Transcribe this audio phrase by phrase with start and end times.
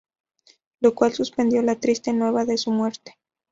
[0.79, 3.19] Lo cual suspendió la triste nueva de su muerte".